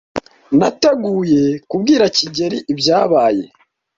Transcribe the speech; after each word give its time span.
Nateguye 0.57 1.41
kubwira 1.69 2.03
kigeli 2.15 2.57
ibyabaye. 2.71 3.45